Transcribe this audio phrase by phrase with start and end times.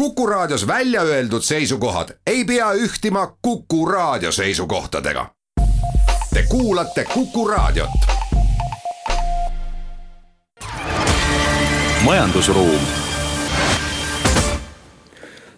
[0.00, 5.26] Kuku Raadios välja öeldud seisukohad ei pea ühtima Kuku Raadio seisukohtadega.
[6.34, 7.90] Te kuulate Kuku Raadiot.
[12.04, 12.80] majandusruum.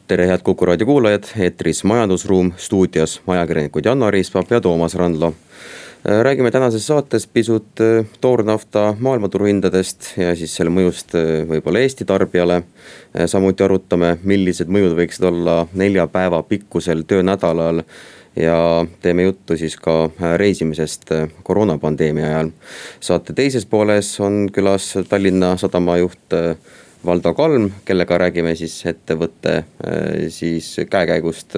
[0.06, 5.34] tere, head Kuku Raadio kuulajad, eetris Majandusruum, stuudios ajakirjanikud Janno Riispa ja Toomas Randlo
[6.04, 12.62] räägime tänases saates pisut äh, toornafta maailmaturuhindadest ja siis selle mõjust äh, võib-olla Eesti tarbijale.
[13.26, 17.82] samuti arutame, millised mõjud võiksid olla nelja päeva pikkusel töönädalal
[18.36, 18.56] ja
[19.02, 21.12] teeme juttu siis ka reisimisest
[21.42, 22.50] koroonapandeemia ajal.
[23.00, 26.38] saate teises pooles on külas Tallinna Sadama juht
[27.04, 29.64] Valdo Kalm, kellega räägime siis ettevõtte
[30.30, 31.56] siis käekäigust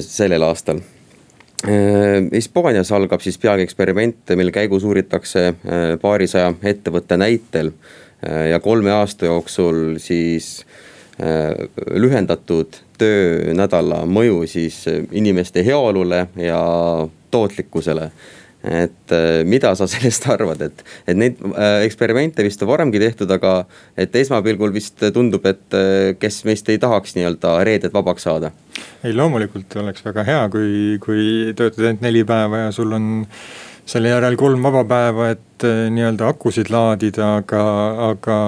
[0.00, 0.93] sellel aastal Äh,
[2.34, 8.92] Hispaanias algab siis peagi eksperiment, mille käigus uuritakse äh, paarisaja ettevõtte näitel äh, ja kolme
[8.92, 10.64] aasta jooksul siis
[11.94, 14.80] lühendatud töönädala mõju siis
[15.14, 16.58] inimeste heaolule ja
[17.30, 18.08] tootlikkusele
[18.64, 23.30] et äh, mida sa sellest arvad, et, et neid äh, eksperimente vist on varemgi tehtud,
[23.36, 23.64] aga
[23.96, 28.54] et esmapilgul vist tundub, et äh, kes meist ei tahaks nii-öelda reedet vabaks saada?
[29.04, 33.08] Ei, loomulikult oleks väga hea, kui, kui töötad ainult neli päeva ja sul on
[33.84, 37.64] selle järel kolm vaba päeva, et nii-öelda akusid laadida, aga,
[38.10, 38.38] aga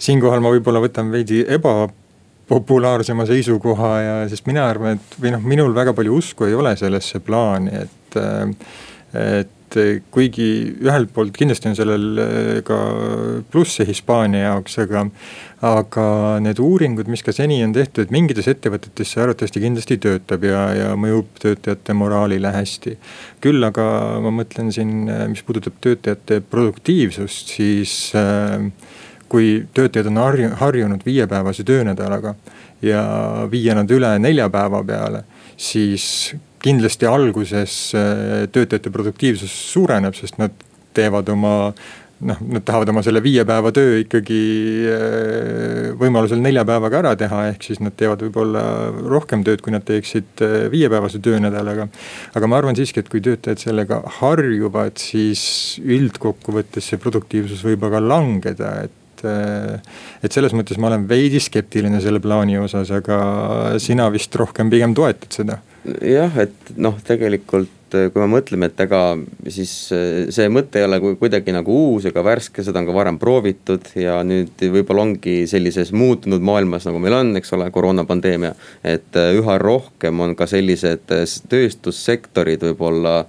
[0.00, 5.76] siinkohal ma võib-olla võtan veidi ebapopulaarsema seisukoha ja, sest mina arvan, et või noh, minul
[5.76, 8.18] väga palju usku ei ole sellesse plaani, et
[9.14, 9.53] et
[10.14, 10.46] kuigi
[10.84, 12.78] ühelt poolt kindlasti on sellel eh, ka
[13.52, 15.04] plusse Hispaania jaoks, aga,
[15.64, 16.06] aga
[16.44, 20.64] need uuringud, mis ka seni on tehtud, et mingites ettevõtetes see arvatavasti kindlasti töötab ja,
[20.78, 22.96] ja mõjub töötajate moraalile hästi.
[23.44, 23.86] küll aga
[24.24, 28.70] ma mõtlen siin, eh, mis puudutab töötajate produktiivsust, siis äh,
[29.28, 32.34] kui töötajad on harju, harjunud viiepäevase töönädalaga
[32.82, 33.04] ja
[33.50, 35.24] viia nad üle nelja päeva peale,
[35.56, 36.06] siis
[36.64, 40.54] kindlasti alguses äh, töötajate produktiivsus suureneb, sest nad
[40.94, 41.54] teevad oma
[42.24, 44.40] noh, nad tahavad oma selle viie päeva töö ikkagi
[44.88, 48.64] äh, võimalusel nelja päevaga ära teha, ehk siis nad teevad võib-olla
[49.12, 51.88] rohkem tööd, kui nad teeksid äh, viiepäevase töönädalaga.
[52.34, 55.44] aga ma arvan siiski, et kui töötajad sellega harjuvad, siis
[55.84, 62.22] üldkokkuvõttes see produktiivsus võib aga langeda, et et selles mõttes ma olen veidi skeptiline selle
[62.24, 63.20] plaani osas, aga
[63.82, 68.82] sina vist rohkem pigem toetad seda jah, et noh, tegelikult äh, kui me mõtleme, et
[68.86, 69.00] ega
[69.52, 73.18] siis äh, see mõte ei ole kuidagi nagu uus ega värske, seda on ka varem
[73.20, 78.54] proovitud ja nüüd võib-olla ongi sellises muutunud maailmas, nagu meil on, eks ole, koroonapandeemia.
[78.82, 81.04] et äh, üha rohkem on ka sellised
[81.52, 83.24] tööstussektorid võib-olla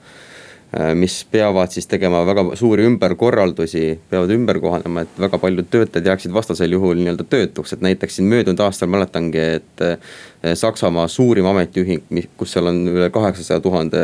[0.95, 6.33] mis peavad siis tegema väga suuri ümberkorraldusi, peavad ümber kohanema, et väga paljud töötajad jääksid
[6.35, 9.95] vastasel juhul nii-öelda töötuks, et näiteks siin möödunud aastal mäletangi, et äh,
[10.53, 12.03] Saksamaa suurim ametiühing,
[12.37, 14.03] kus seal on üle kaheksasaja tuhande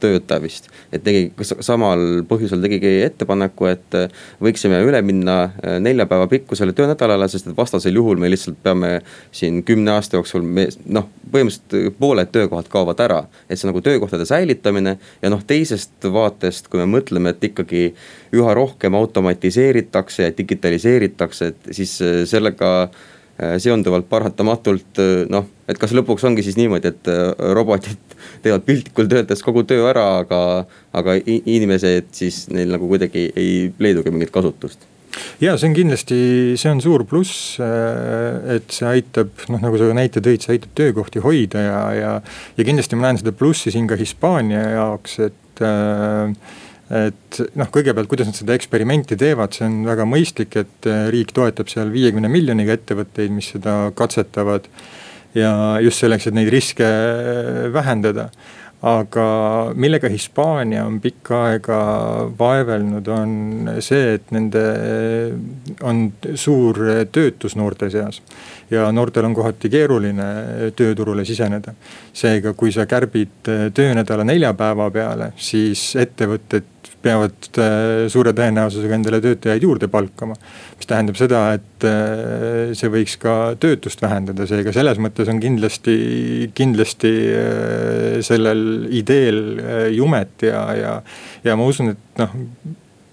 [0.00, 0.68] töötaja vist.
[0.92, 6.72] et tegi, samal põhjusel tegigi ettepaneku, et äh, võiksime üle minna äh, nelja päeva pikkusele
[6.76, 8.98] töönädalale, sest et vastasel juhul me lihtsalt peame
[9.32, 13.24] siin kümne aasta jooksul me noh, põhimõtteliselt pooled töökohad kaovad ära.
[13.48, 17.86] et see nagu töökohtade säilitamine ja noh, teisest vaatest, kui me mõtleme, et ikkagi
[18.34, 22.90] üha rohkem automatiseeritakse ja digitaliseeritakse, et siis äh, sellega
[23.58, 25.00] seonduvalt paratamatult
[25.32, 27.10] noh, et kas lõpuks ongi siis niimoodi, et
[27.56, 30.40] robotid teevad piltlikult öeldes kogu töö ära, aga,
[30.94, 34.86] aga inimesed siis neil nagu kuidagi ei leidugi mingit kasutust
[35.42, 36.18] ja see on kindlasti,
[36.60, 40.74] see on suur pluss, äh, et see aitab, noh nagu sa näite tõid, see aitab
[40.78, 42.12] töökohti hoida ja, ja.
[42.58, 46.54] ja kindlasti ma näen seda plussi siin ka Hispaania jaoks, et äh,
[46.92, 51.32] et noh, kõigepealt, kuidas nad seda eksperimenti teevad, see on väga mõistlik, et äh, riik
[51.36, 54.68] toetab seal viiekümne miljoniga ettevõtteid, mis seda katsetavad
[55.34, 56.90] ja just selleks, et neid riske
[57.74, 58.28] vähendada
[58.84, 59.26] aga
[59.80, 61.78] millega Hispaania on pikka aega
[62.36, 64.64] vaevelnud, on see, et nende
[65.88, 66.06] on
[66.36, 66.80] suur
[67.14, 68.20] töötus noorte seas.
[68.74, 70.28] Ja noortel on kohati keeruline
[70.76, 71.74] tööturule siseneda.
[72.12, 76.70] seega, kui sa kärbid töönädala nelja päeva peale, siis ettevõtted
[77.04, 80.36] peavad äh, suure tõenäosusega endale töötajaid juurde palkama.
[80.78, 81.86] mis tähendab seda, et
[82.76, 85.96] see võiks ka töötust vähendada, seega selles mõttes on kindlasti,
[86.56, 87.12] kindlasti
[88.24, 89.42] sellel ideel
[89.92, 90.94] jumet ja, ja,
[91.44, 92.32] ja ma usun, et noh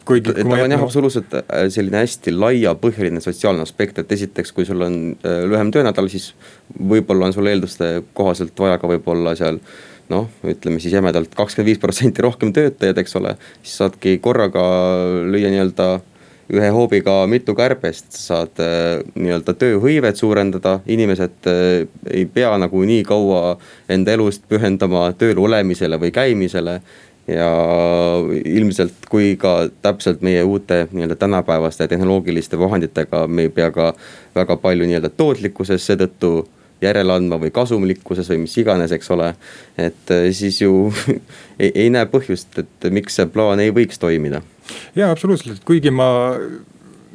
[0.05, 0.33] kuigi.
[0.33, 1.37] et tal on jah absoluutselt
[1.73, 6.31] selline hästi laiapõhjaline sotsiaalne aspekt, et esiteks, kui sul on lühem töönädal, siis
[6.77, 9.61] võib-olla on sul eelduste kohaselt vaja ka võib-olla seal
[10.11, 13.35] noh, ütleme siis jämedalt kakskümmend viis protsenti rohkem töötajaid, eks ole.
[13.63, 14.63] siis saadki korraga
[15.31, 15.91] lüüa nii-öelda
[16.51, 21.47] ühe hoobiga mitu kärbest, saad nii-öelda tööhõivet suurendada, inimesed
[22.11, 23.55] ei pea nagu nii kaua
[23.91, 26.81] enda elust pühendama tööl olemisele või käimisele
[27.27, 27.49] ja
[28.45, 33.91] ilmselt, kui ka täpselt meie uute nii-öelda tänapäevaste tehnoloogiliste vahenditega me ei pea ka
[34.35, 36.33] väga palju nii-öelda tootlikkuses seetõttu
[36.81, 39.33] järele andma või kasumlikkuses või mis iganes, eks ole.
[39.77, 40.89] et eh, siis ju
[41.61, 44.41] ei, ei näe põhjust, et miks see plaan ei võiks toimida.
[44.95, 46.09] ja absoluutselt, kuigi ma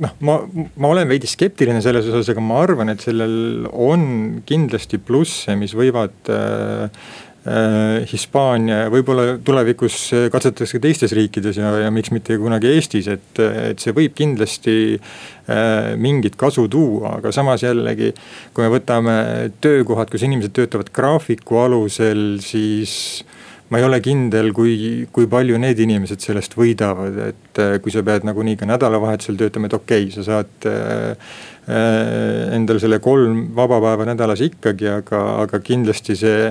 [0.03, 0.37] noh, ma,
[0.77, 4.07] ma olen veidi skeptiline selles osas, aga ma arvan, et sellel on
[4.49, 7.07] kindlasti plusse, mis võivad äh,
[7.47, 13.39] Äh, Hispaania, võib-olla tulevikus katsetatakse ka teistes riikides ja, ja miks mitte kunagi Eestis, et,
[13.39, 18.11] et see võib kindlasti äh, mingit kasu tuua, aga samas jällegi.
[18.51, 19.17] kui me võtame
[19.63, 23.23] töökohad, kus inimesed töötavad graafiku alusel, siis
[23.71, 28.05] ma ei ole kindel, kui, kui palju need inimesed sellest võidavad, et äh, kui sa
[28.07, 31.37] pead nagunii ka nädalavahetusel töötama, et okei okay,, sa saad äh,
[31.67, 36.51] endale selle kolm vaba päeva nädalas ikkagi, aga, aga kindlasti see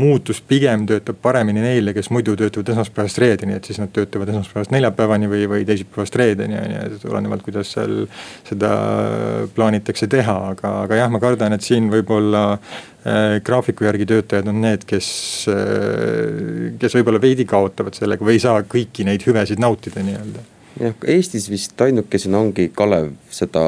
[0.00, 4.72] muutus pigem töötab paremini neile, kes muidu töötavad esmaspäevast reedeni, et siis nad töötavad esmaspäevast
[4.74, 7.94] neljapäevani või, või teisipäevast reedeni on ju, et olenevalt, kuidas seal
[8.48, 8.72] seda
[9.54, 14.64] plaanitakse teha, aga, aga jah, ma kardan, et siin võib-olla äh, graafiku järgi töötajad on
[14.64, 15.12] need, kes
[15.52, 20.43] äh,, kes võib-olla veidi kaotavad sellega või ei saa kõiki neid hüvesid nautida nii-öelda
[20.80, 23.62] jah, Eestis vist ainukesena ongi Kalev seda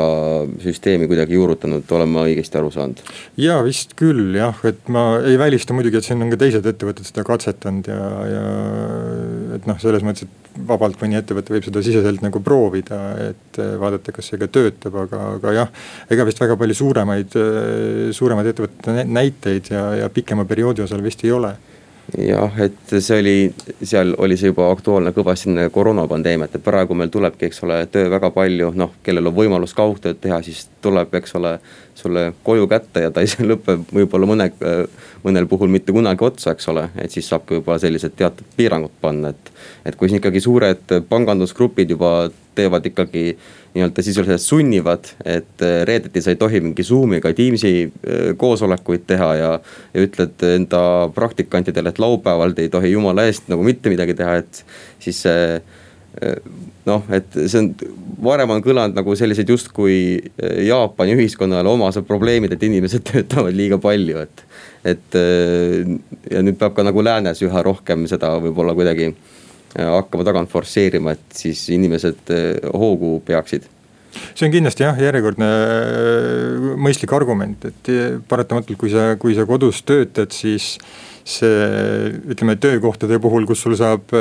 [0.62, 3.02] süsteemi kuidagi juurutanud, olen ma õigesti aru saanud?
[3.40, 7.08] ja vist küll jah, et ma ei välista muidugi, et siin on ka teised ettevõtted
[7.08, 8.00] seda katsetanud ja,
[8.32, 8.42] ja
[9.58, 14.14] et noh, selles mõttes, et vabalt mõni ettevõte võib seda siseselt nagu proovida, et vaadata,
[14.16, 15.72] kas see ka töötab, aga, aga jah.
[16.10, 17.38] ega vist väga palju suuremaid,
[18.16, 21.54] suuremaid ettevõtete näiteid ja, ja pikema perioodi osal vist ei ole
[22.14, 23.36] jah, et see oli,
[23.82, 28.10] seal oli see juba aktuaalne kõvasti enne koroonapandeemiat, et praegu meil tulebki, eks ole, töö
[28.12, 31.56] väga palju, noh, kellel on võimalus kaugtööd teha, siis tuleb, eks ole,
[31.96, 34.48] sulle koju kätte ja ta ei lõpe võib-olla mõne,
[35.24, 36.88] mõnel puhul mitte kunagi otsa, eks ole.
[37.00, 39.52] et siis saabki võib-olla sellised teatud piirangud panna, et,
[39.88, 43.30] et kui siin ikkagi suured pangandusgrupid juba teevad ikkagi
[43.76, 49.32] nii-öelda sisuliselt sunnivad, et reedeti sa ei tohi mingi Zoom'i ega Teams'i äh, koosolekuid teha
[49.36, 49.50] ja.
[49.92, 50.82] ja ütled enda
[51.14, 54.62] praktikantidele, et laupäeval te ei tohi jumala eest nagu mitte midagi teha, et
[55.04, 55.60] siis see
[56.86, 57.70] noh, et see on,
[58.24, 59.96] varem on kõlanud nagu sellised justkui
[60.66, 64.44] Jaapani ühiskonnale omased probleemid, et inimesed töötavad liiga palju, et.
[64.86, 65.18] et
[66.30, 69.10] ja nüüd peab ka nagu läänes üha rohkem seda võib-olla kuidagi
[69.76, 73.66] hakkama tagant forsseerima, et siis inimesed eh, hoogu peaksid
[74.34, 79.46] see on kindlasti jah, järjekordne eh, mõistlik argument, et eh, paratamatult, kui sa, kui sa
[79.48, 80.76] kodus töötad, siis
[81.26, 84.12] see ütleme töökohtade puhul, kus sul saab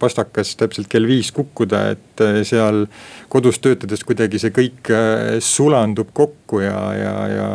[0.00, 2.88] pastakas täpselt kell viis kukkuda, et seal
[3.30, 4.90] kodus töötades kuidagi see kõik
[5.38, 7.46] sulandub kokku ja, ja, ja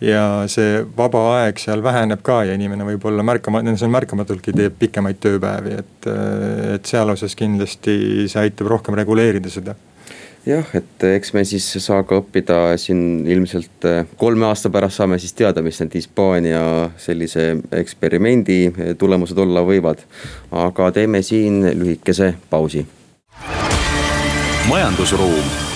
[0.00, 4.78] ja see vaba aeg seal väheneb ka ja inimene võib-olla märkama, see on märkamatultki teeb
[4.80, 6.10] pikemaid tööpäevi, et,
[6.76, 9.76] et seal osas kindlasti see aitab rohkem reguleerida seda
[10.46, 15.18] jah, et eks me siis saa ka õppida siin ilmselt eh, kolme aasta pärast saame
[15.20, 16.62] siis teada, mis need Hispaania
[17.00, 20.04] sellise eksperimendi tulemused olla võivad.
[20.50, 22.86] aga teeme siin lühikese pausi.
[24.68, 25.70] majandusruum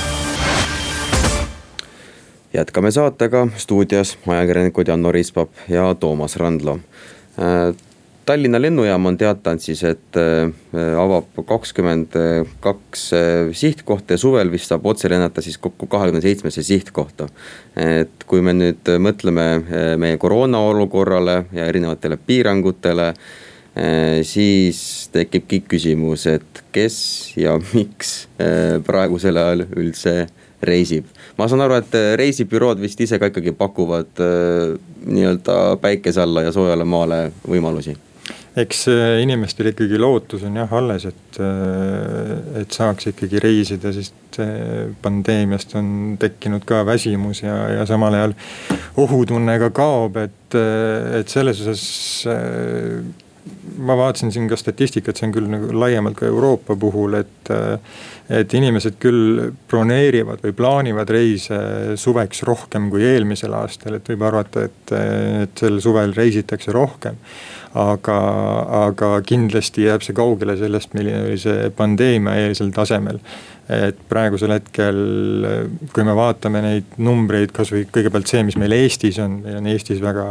[2.54, 6.78] jätkame saatega, stuudios ajakirjanikud Janno Rispap ja Toomas Randlo.
[8.24, 10.50] Äh, Tallinna lennujaam on teatanud siis, et äh,
[10.98, 12.16] avab kakskümmend
[12.60, 17.28] kaks äh, sihtkohta ja suvel vist saab otse lennata siis kokku kahekümne seitsmesse sihtkohta.
[17.76, 23.14] et kui me nüüd mõtleme meie koroona olukorrale ja erinevatele piirangutele
[24.22, 28.28] siis tekibki küsimus, et kes ja miks
[28.86, 30.26] praegusel ajal üldse
[30.62, 31.04] reisib.
[31.38, 36.46] ma saan aru, et äh, reisibürood vist ise ka ikkagi pakuvad äh, nii-öelda päikese alla
[36.46, 37.96] ja soojale maale võimalusi
[38.56, 41.40] eks äh, inimestel ikkagi lootus on jah alles, et,
[42.60, 44.38] et saaks ikkagi reisida, sest
[45.02, 48.34] pandeemiast on tekkinud ka väsimus ja, ja samal ajal
[48.98, 50.56] ohutunne ka kaob, et,
[51.20, 51.84] et selles osas
[53.84, 57.52] ma vaatasin siin ka statistikat, see on küll nagu laiemalt ka Euroopa puhul, et.
[58.32, 61.58] et inimesed küll broneerivad või plaanivad reise
[62.00, 64.94] suveks rohkem kui eelmisel aastal, et võib arvata, et,
[65.44, 67.20] et sel suvel reisitakse rohkem.
[67.74, 68.16] aga,
[68.86, 73.18] aga kindlasti jääb see kaugele sellest, milline oli see pandeemia eelsel tasemel.
[73.72, 74.98] Et praegusel hetkel,
[75.94, 80.02] kui me vaatame neid numbreid, kasvõi kõigepealt see, mis meil Eestis on, meil on Eestis
[80.04, 80.24] väga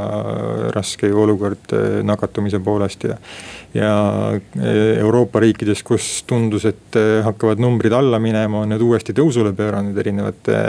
[0.75, 3.17] raske ju olukord äh, nakatumise poolest ja.
[3.73, 3.93] ja
[4.37, 9.55] äh, Euroopa riikides, kus tundus, et äh, hakkavad numbrid alla minema, on need uuesti tõusule
[9.57, 10.61] pööranud erinevate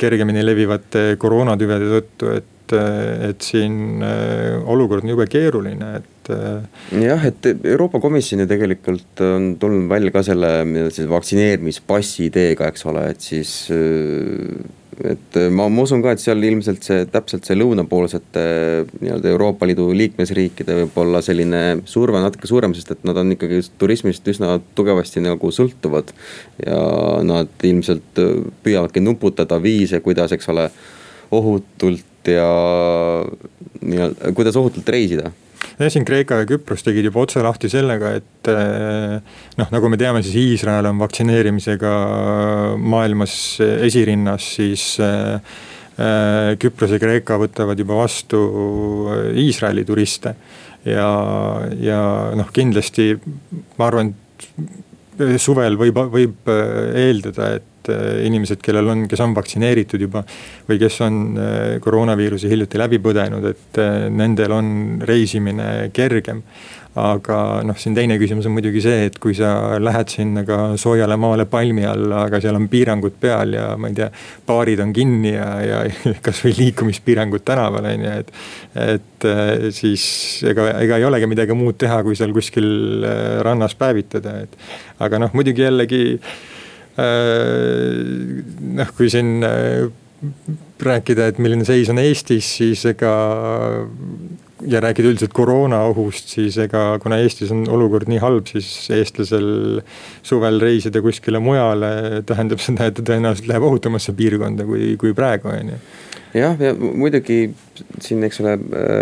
[0.00, 6.32] kergemini levivate koroonatüvede tõttu, et et siin olukord on jube keeruline, et et.
[6.34, 10.52] Äh, jah, et Euroopa Komisjon ju tegelikult on tulnud välja ka selle
[10.94, 14.62] siis vaktsineerimispassi ideega, eks ole, et siis äh,
[15.02, 18.42] et ma, ma usun ka, et seal ilmselt see täpselt see lõunapoolsete
[19.00, 24.28] nii-öelda Euroopa Liidu liikmesriikide võib-olla selline surve natuke suurem, sest et nad on ikkagi turismist
[24.28, 26.12] üsna tugevasti nagu sõltuvad.
[26.66, 26.78] ja
[27.26, 28.20] nad ilmselt
[28.62, 30.68] püüavadki nuputada viise, kuidas, eks ole,
[31.32, 32.48] ohutult ja
[33.82, 35.32] nii-öelda, kuidas ohutult reisida
[35.78, 39.98] ja siin Kreeka ja Küpros tegid juba otse lahti sellega, et eh, noh, nagu me
[40.00, 41.92] teame, siis Iisrael on vaktsineerimisega
[42.82, 43.34] maailmas
[43.88, 45.54] esirinnas, siis eh,
[45.96, 48.42] eh, Küpros ja Kreeka võtavad juba vastu
[49.44, 50.36] Iisraeli turiste.
[50.84, 51.10] ja,
[51.78, 52.00] ja
[52.34, 53.12] noh, kindlasti
[53.78, 54.14] ma arvan,
[55.22, 60.22] et suvel võib, võib eeldada, et et äh, inimesed, kellel on, kes on vaktsineeritud juba
[60.68, 64.70] või kes on äh, koroonaviiruse hiljuti läbi põdenud, et äh, nendel on
[65.08, 66.44] reisimine kergem
[66.92, 71.16] aga noh, siin teine küsimus on muidugi see, et kui sa lähed sinna ka soojale
[71.16, 74.10] maale palmi alla, aga seal on piirangud peal ja ma ei tea,
[74.48, 75.80] baarid on kinni ja, ja
[76.26, 78.34] kasvõi liikumispiirangud tänaval on ju, et.
[78.92, 79.28] et
[79.72, 80.04] siis
[80.50, 82.66] ega, ega ei olegi midagi muud teha, kui seal kuskil
[83.46, 84.56] rannas päevitada, et.
[85.00, 86.02] aga noh, muidugi jällegi
[88.78, 89.88] noh, kui siin äh,
[90.82, 93.12] rääkida, et milline seis on Eestis, siis ega
[94.68, 99.82] ja rääkida üldiselt koroona ohust, siis ega kuna Eestis on olukord nii halb, siis eestlasel
[100.26, 105.50] suvel reisida kuskile mujale tähendab seda, et ta tõenäoliselt läheb ohutumasse piirkonda kui, kui praegu
[105.52, 105.82] on ju.
[106.32, 107.50] Jah, ja muidugi
[108.00, 108.54] siin, eks ole,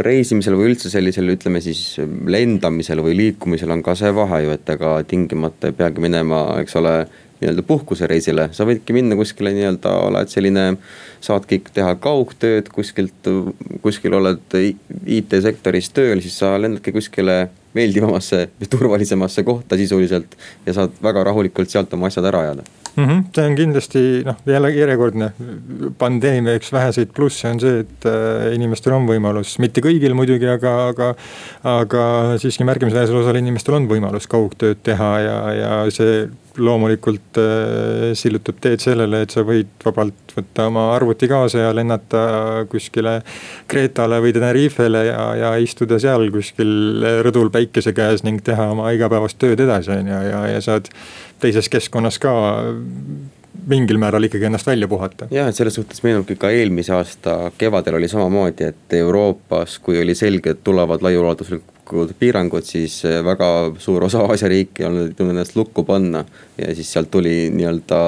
[0.03, 4.73] reisimisel või üldse sellisel, ütleme siis lendamisel või liikumisel on ka see vahe ju, et
[4.75, 6.95] ega tingimata ei peagi minema, eks ole
[7.41, 10.67] nii-öelda puhkusereisile, sa võidki minna kuskile nii-öelda, oled selline,
[11.25, 13.31] saadki teha kaugtööd kuskilt,
[13.85, 20.37] kuskil oled IT-sektoris tööl, siis sa lendadki kuskile meeldivamasse turvalisemasse kohta sisuliselt.
[20.67, 22.63] ja saad väga rahulikult sealt oma asjad ära ajada
[22.97, 23.05] mm.
[23.05, 23.25] -hmm.
[23.35, 25.31] see on kindlasti noh, jälle järjekordne
[25.99, 30.75] pandeemia üks väheseid plusse on see, et äh, inimestel on võimalus, mitte kõigil muidugi, aga,
[30.89, 31.15] aga.
[31.63, 32.05] aga
[32.43, 36.29] siiski märkimisväärsel osal inimestel on võimalus kaugtööd teha ja, ja see
[36.61, 42.23] loomulikult äh, sillutab teed sellele, et sa võid vabalt võtta oma arvuti kaasa ja lennata
[42.71, 43.19] kuskile
[43.71, 49.41] Kreetale või Tenerifele ja, ja istuda seal kuskil rõdul päikese käes ning teha oma igapäevast
[49.41, 50.91] tööd edasi, on ju, ja, ja saad
[51.41, 52.35] teises keskkonnas ka
[53.71, 55.29] mingil määral ikkagi ennast välja puhata.
[55.31, 60.15] jah, et selles suhtes meenubki ka eelmise aasta kevadel oli samamoodi, et Euroopas, kui oli
[60.15, 61.80] selge, et tulevad laiaulatuslikud
[62.19, 66.25] piirangud, siis väga suur osa Aasia riike ei olnud jõudnud ennast lukku panna.
[66.59, 68.01] ja siis sealt tuli nii-öelda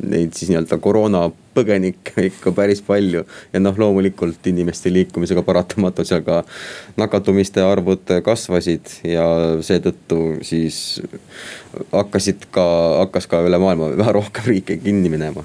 [0.00, 3.24] neid siis nii-öelda koroonapõgenikke ikka päris palju.
[3.52, 6.42] ja noh, loomulikult inimeste liikumisega paratamatult seal ka
[7.00, 9.26] nakatumiste arvud kasvasid ja
[9.64, 11.02] seetõttu siis
[11.92, 12.66] hakkasid ka,
[13.02, 15.44] hakkas ka üle maailma vähe rohkem riike kinni minema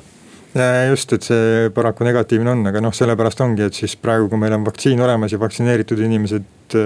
[0.89, 4.55] just, et see paraku negatiivne on, aga noh, sellepärast ongi, et siis praegu, kui meil
[4.57, 6.77] on vaktsiin olemas ja vaktsineeritud inimesed,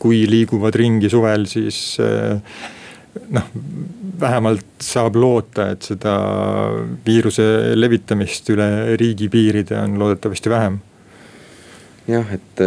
[0.00, 1.98] kui liiguvad ringi suvel, siis
[3.32, 3.46] noh,
[4.20, 6.16] vähemalt saab loota, et seda
[7.06, 8.68] viiruse levitamist üle
[9.00, 10.78] riigipiiride on loodetavasti vähem.
[12.06, 12.62] jah, et,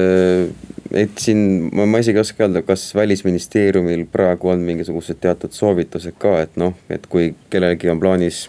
[0.92, 6.18] et siin ma, ma isegi ei oska öelda, kas välisministeeriumil praegu on mingisugused teatud soovitused
[6.22, 8.48] ka, et noh, et kui kellelgi on plaanis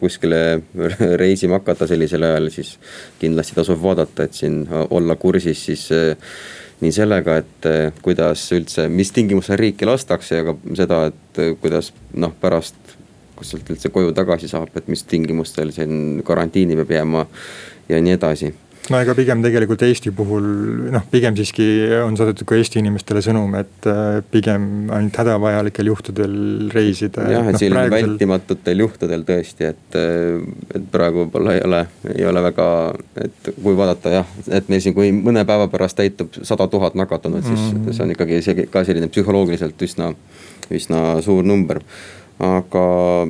[0.00, 0.62] kuskile
[1.22, 2.74] reisima hakata sellisel ajal, siis
[3.20, 5.88] kindlasti tasub vaadata, et siin olla kursis siis
[6.82, 11.92] nii sellega, et eh, kuidas üldse, mis tingimustel riiki lastakse ja ka seda, et kuidas
[12.18, 12.96] noh, pärast,
[13.36, 17.26] kus sealt üldse koju tagasi saab, et mis tingimustel siin karantiini peab jääma
[17.92, 18.50] ja nii edasi
[18.90, 20.46] no ega pigem tegelikult Eesti puhul
[20.94, 21.64] noh, pigem siiski
[22.02, 26.34] on saadetud ka Eesti inimestele sõnum, et äh, pigem ainult hädavajalikel juhtudel
[26.74, 27.26] reisida.
[27.30, 28.08] jah, et no, selline praegusel...
[28.08, 30.40] vältimatutel juhtudel tõesti, et, äh,
[30.74, 31.82] et praegu võib-olla ei ole,
[32.16, 32.68] ei ole väga,
[33.26, 37.46] et kui vaadata jah, et meil siin, kui mõne päeva pärast täitub sada tuhat nakatunut,
[37.46, 37.92] siis mm -hmm.
[37.92, 40.10] see on ikkagi isegi ka selline psühholoogiliselt üsna,
[40.72, 41.82] üsna suur number
[42.42, 42.86] aga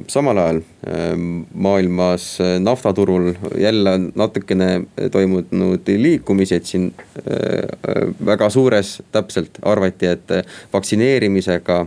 [0.08, 9.02] samal ajal ähm, maailmas äh, naftaturul jälle natukene toimunud liikumisi, et siin äh, väga suures
[9.12, 10.38] täpselt arvati, et
[10.72, 11.84] vaktsineerimisega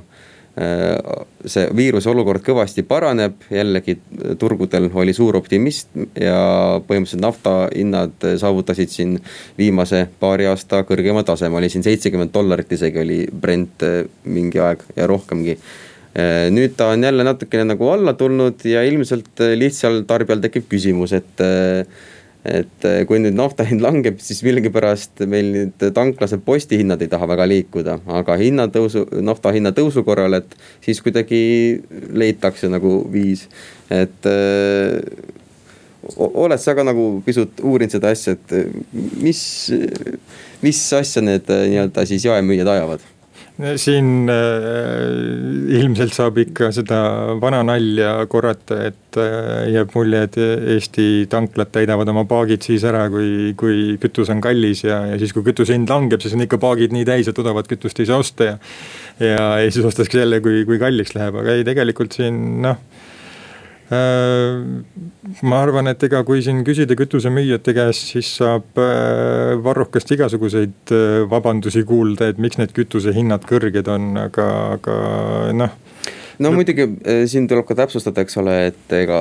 [0.55, 3.97] see viiruse olukord kõvasti paraneb, jällegi
[4.39, 6.37] turgudel oli suur optimism ja
[6.87, 9.17] põhimõtteliselt nafta hinnad saavutasid siin
[9.57, 13.83] viimase paari aasta kõrgema taseme, oli siin seitsekümmend dollarit isegi oli Brent
[14.23, 15.57] mingi aeg ja rohkemgi
[16.15, 21.43] nüüd ta on jälle natukene nagu alla tulnud ja ilmselt lihtsal tarbijal tekib küsimus, et
[22.45, 27.27] et eh, kui nüüd nafta hind langeb, siis millegipärast meil nüüd tanklased postihinnad ei taha
[27.31, 30.53] väga liikuda, aga hinnatõusu, nafta hinna tõusu korral, et
[30.85, 31.41] siis kuidagi
[32.13, 33.47] leitakse nagu viis,
[33.89, 34.29] et
[36.15, 38.53] oled sa ka nagu pisut uurinud seda asja, et
[39.25, 39.41] mis,
[40.61, 43.09] mis asja need nii-öelda siis jaemüüjad ajavad?
[43.79, 46.99] Siin äh, ilmselt saab ikka seda
[47.39, 50.37] vana nalja korrata, et äh, jääb mulje, et
[50.75, 55.31] Eesti tanklad täidavad oma paagid siis ära, kui, kui kütus on kallis ja, ja siis,
[55.35, 58.19] kui kütuse hind langeb, siis on ikka paagid nii täis, et odavat kütust ei saa
[58.23, 58.57] osta ja.
[59.23, 62.81] ja, siis ostatakse jälle, kui, kui kalliks läheb, aga ei, tegelikult siin noh
[63.91, 71.19] ma arvan, et ega kui siin küsida kütusemüüjate käest, siis saab äh, varrukast igasuguseid äh,
[71.29, 74.47] vabandusi kuulda, et miks need kütusehinnad kõrged on, aga,
[74.79, 74.95] aga
[75.53, 75.77] noh
[76.39, 79.19] no muidugi eh, siin tuleb ka täpsustada, eks ole, et ega,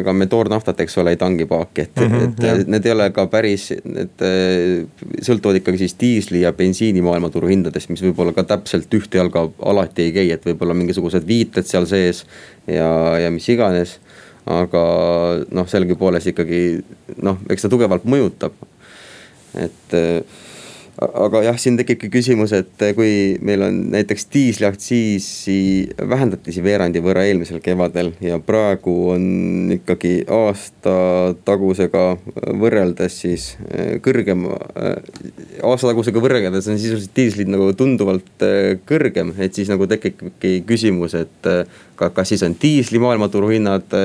[0.00, 2.62] ega me toornaftat, eks ole, ei tangi paaki, et mm, -hmm, et jah.
[2.74, 7.90] need ei ole ka päris, need eh, sõltuvad ikkagi siis diisli ja bensiini maailmaturu hindadest,
[7.90, 12.24] mis võib-olla ka täpselt ühte jalga alati ei käi, et võib-olla mingisugused viited seal sees
[12.66, 13.98] ja, ja mis iganes
[14.44, 14.84] aga
[15.56, 16.62] noh, sellegipoolest ikkagi
[17.24, 18.52] noh, eks ta tugevalt mõjutab.
[19.54, 20.42] et eh,
[21.02, 25.56] aga jah, siin tekibki küsimus, et kui meil on näiteks diisliaktsiisi
[26.10, 30.94] vähendati siin veerandi võrra eelmisel kevadel ja praegu on ikkagi aasta
[31.46, 32.04] tagusega
[32.60, 34.46] võrreldes siis eh, kõrgem.
[34.46, 40.60] Eh, aasta tagusega võrreldes on sisuliselt diislid nagu tunduvalt eh, kõrgem, et siis nagu tekibki
[40.68, 41.52] küsimus, et
[41.98, 43.98] kas siis on diisli maailmaturu hinnad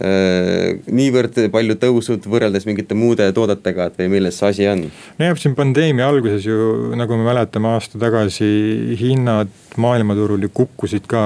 [0.00, 4.86] niivõrd palju tõusnud võrreldes mingite muude toodetega, et või milles see asi on?
[5.20, 11.22] nojah, siin pandeemia alguses ju nagu me mäletame aasta tagasi hinnad maailmaturul ju kukkusid ka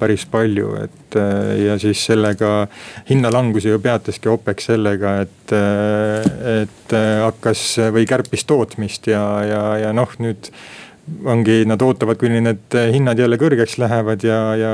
[0.00, 2.66] päris palju, et äh, ja siis sellega
[3.08, 9.92] hinnalangusi ju peataski OPEC sellega, et, äh, et hakkas või kärpis tootmist ja, ja, ja
[9.96, 10.50] noh, nüüd
[11.24, 14.72] ongi, nad ootavad, kuni need hinnad jälle kõrgeks lähevad ja, ja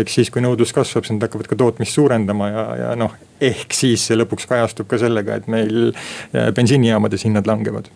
[0.00, 3.14] eks siis, kui nõudlus kasvab, siis nad hakkavad ka tootmist suurendama ja, ja noh.
[3.40, 7.90] ehk siis see lõpuks kajastub ka sellega, et meil äh, bensiinijaamades hinnad langevad.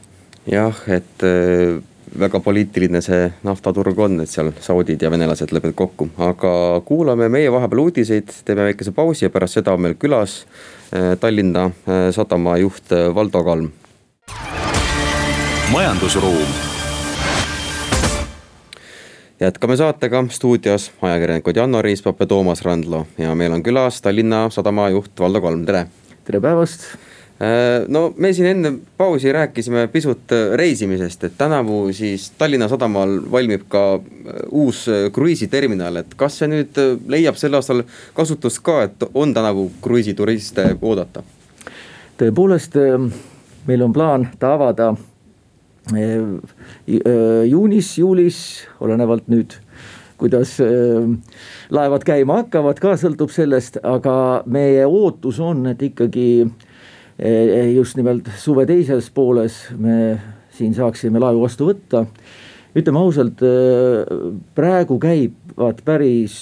[0.46, 1.80] jah, et äh,
[2.18, 6.54] väga poliitiline see naftaturg on, et seal saudid ja venelased lepivad kokku, aga
[6.86, 10.44] kuulame meie vahepeal uudiseid, teeme väikese pausi ja pärast seda on meil külas
[10.94, 11.70] äh, Tallinna
[12.14, 13.72] Sadama juht Valdo Kalm.
[15.72, 16.71] majandusruum
[19.42, 24.88] jätkame saatega stuudios ajakirjanikud Janno Riispap ja Toomas Randlo ja meil on külas Tallinna Sadama
[24.88, 25.86] juht Valdo Kolm, tere.
[26.24, 26.84] tere päevast.
[27.42, 33.18] Äh, no me siin enne pausi rääkisime pisut äh, reisimisest, et tänavu siis Tallinna Sadamal
[33.32, 34.02] valmib ka äh,
[34.50, 36.78] uus kruiisiterminal, et kas see nüüd
[37.08, 37.82] leiab sel aastal
[38.14, 41.22] kasutust ka, et on tänavu kruiisituriste oodata?
[42.22, 42.76] tõepoolest,
[43.66, 44.92] meil on plaan ta avada
[47.50, 48.38] juunis, juulis,
[48.80, 49.56] olenevalt nüüd
[50.22, 50.54] kuidas
[51.74, 56.46] laevad käima hakkavad, ka sõltub sellest, aga meie ootus on, et ikkagi
[57.74, 59.96] just nimelt suve teises pooles me
[60.54, 62.06] siin saaksime laevu vastu võtta.
[62.72, 63.42] ütleme ausalt,
[64.54, 66.38] praegu käivad päris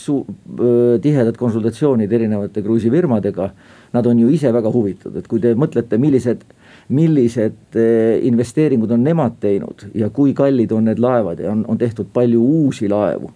[1.03, 3.51] tihedad konsultatsioonid erinevate kruiisifirmadega.
[3.93, 6.45] Nad on ju ise väga huvitatud, kui te mõtlete, millised
[6.91, 11.79] millised eh, investeeringud on nemad teinud ja kui kallid on need laevad ja on, on
[11.79, 13.31] tehtud palju uusi laevu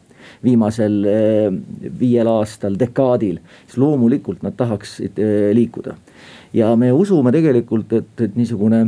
[0.45, 1.49] viimasel eh,
[2.01, 5.97] viiel aastal, dekaadil, siis loomulikult nad tahaksid eh, liikuda.
[6.55, 8.87] ja me usume tegelikult, et, et niisugune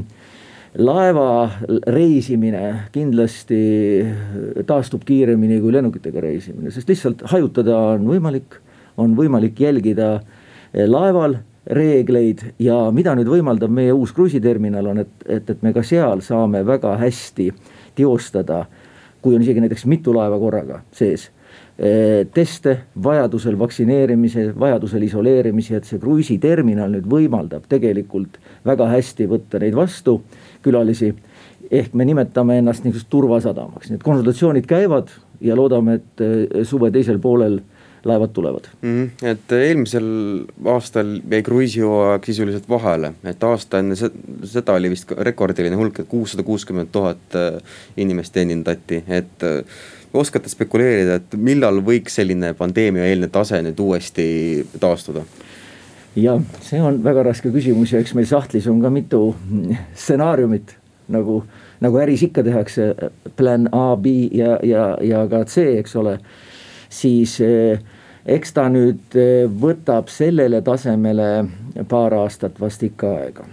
[0.79, 1.51] laeva
[1.89, 3.59] reisimine kindlasti
[4.67, 8.59] taastub kiiremini kui lennukitega reisimine, sest lihtsalt hajutada on võimalik,
[9.01, 10.19] on võimalik jälgida
[10.75, 15.83] laeval reegleid ja mida nüüd võimaldab meie uus kruiisiterminal on, et, et, et me ka
[15.87, 17.51] seal saame väga hästi
[17.99, 18.65] teostada,
[19.23, 21.29] kui on isegi näiteks mitu laeva korraga sees
[21.79, 29.63] eh, teste, vajadusel vaktsineerimise, vajadusel isoleerimise, et see kruiisiterminal nüüd võimaldab tegelikult väga hästi võtta
[29.63, 30.21] neid vastu,
[30.63, 31.15] külalisi.
[31.71, 35.11] ehk me nimetame ennast niisuguseks turvasadamaks, nii et konsultatsioonid käivad
[35.43, 37.59] ja loodame, et eh, suve teisel poolel
[38.07, 38.95] laevad tulevad mm.
[39.05, 39.27] -hmm.
[39.27, 40.09] et eelmisel
[40.75, 46.43] aastal jäi kruiisihooaeg sisuliselt vahele, et aasta enne seda oli vist rekordiline hulk, et kuussada
[46.43, 47.61] kuuskümmend tuhat äh,
[47.97, 49.65] inimest teenindati, et äh,
[50.15, 54.27] oskate spekuleerida, et millal võiks selline pandeemiaeelne tase nüüd uuesti
[54.81, 55.27] taastuda?
[56.17, 59.35] jah, see on väga raske küsimus ja eks meil sahtlis on ka mitu
[60.01, 60.77] stsenaariumit
[61.13, 61.43] nagu,
[61.81, 62.91] nagu äris ikka tehakse,
[63.37, 66.19] plan A, B ja, ja, ja ka C, eks ole.
[66.89, 67.79] siis eh,
[68.27, 71.31] eks ta nüüd eh, võtab sellele tasemele
[71.89, 73.47] paar aastat vast ikka aega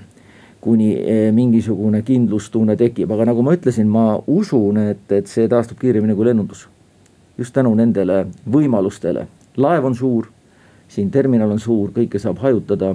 [0.64, 5.82] kuni eh, mingisugune kindlustunne tekib, aga nagu ma ütlesin, ma usun, et, et see taastub
[5.82, 6.70] kiiremini kui lennundus.
[7.38, 9.26] just tänu nendele võimalustele,
[9.58, 10.28] laev on suur,
[10.88, 12.94] siin terminal on suur, kõike saab hajutada.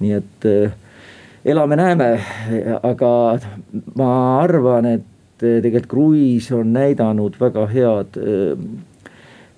[0.00, 0.74] nii et äh,
[1.44, 2.10] elame-näeme,
[2.82, 3.12] aga
[3.96, 4.10] ma
[4.42, 5.06] arvan, et
[5.38, 8.20] tegelikult kruiis on näidanud väga head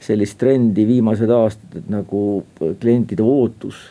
[0.00, 2.44] sellist trendi viimased aastad, et nagu
[2.80, 3.82] klientide ootus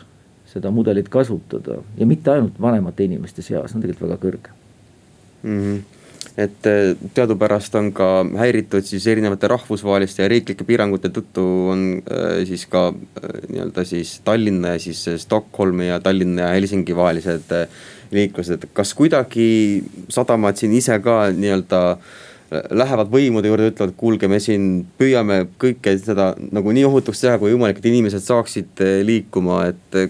[0.50, 1.78] seda mudelit kasutada.
[1.98, 4.54] Ja mitte ainult vanemate inimeste seas, on tegelikult väga kõrge.
[5.42, 5.62] Mm.
[5.62, 5.80] -hmm
[6.36, 12.42] et eh, teadupärast on ka häiritud siis erinevate rahvusvaheliste ja riiklike piirangute tõttu on äh,
[12.48, 17.66] siis ka äh, nii-öelda siis Tallinna ja siis Stockholmi ja Tallinna ja Helsingi vahelised äh,
[18.14, 21.82] liiklused, kas kuidagi sadamad siin ise ka nii-öelda
[22.50, 27.54] lähevad võimude juurde, ütlevad, kuulge, me siin püüame kõike seda nagu nii ohutuks teha kui
[27.54, 30.00] võimalik, et inimesed saaksid liikuma, et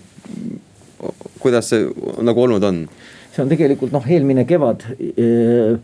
[1.41, 1.89] kuidas see
[2.25, 2.85] nagu olnud on?
[3.31, 5.77] see on tegelikult noh, eelmine kevad äh,